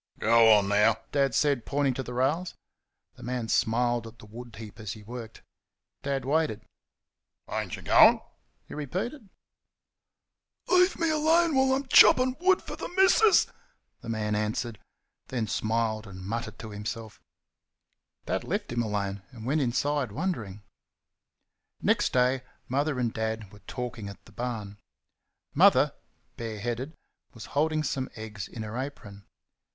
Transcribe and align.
"Go 0.17 0.51
on, 0.51 0.67
now!" 0.67 0.95
Dad 1.11 1.35
said, 1.35 1.63
pointing 1.63 1.93
to 1.93 2.01
the 2.01 2.15
rails. 2.15 2.55
The 3.17 3.21
man 3.21 3.49
smiled 3.49 4.07
at 4.07 4.17
the 4.17 4.25
wood 4.25 4.55
heap 4.55 4.79
as 4.79 4.93
he 4.93 5.03
worked. 5.03 5.43
Dad 6.01 6.25
waited. 6.25 6.65
"Ain't 7.47 7.77
y' 7.77 7.81
going?" 7.83 8.19
he 8.67 8.73
repeated. 8.73 9.29
"Leave 10.67 10.97
me 10.97 11.11
alone 11.11 11.53
when 11.55 11.71
I'm 11.71 11.87
chopping 11.87 12.35
wood 12.39 12.63
for 12.63 12.75
the 12.75 12.89
missus," 12.95 13.45
the 14.01 14.09
man 14.09 14.33
answered; 14.33 14.79
then 15.27 15.45
smiled 15.45 16.07
and 16.07 16.25
muttered 16.25 16.57
to 16.57 16.71
himself. 16.71 17.19
Dad 18.25 18.43
left 18.43 18.71
him 18.71 18.81
alone 18.81 19.21
and 19.29 19.45
went 19.45 19.61
inside 19.61 20.11
wondering. 20.11 20.63
Next 21.79 22.11
day 22.11 22.41
Mother 22.67 22.99
and 22.99 23.13
Dad 23.13 23.51
were 23.51 23.59
talking 23.67 24.09
at 24.09 24.25
the 24.25 24.31
barn. 24.31 24.79
Mother, 25.53 25.93
bare 26.37 26.59
headed, 26.59 26.95
was 27.35 27.45
holding 27.53 27.83
some 27.83 28.09
eggs 28.15 28.47
in 28.47 28.63
her 28.63 28.79
apron. 28.79 29.27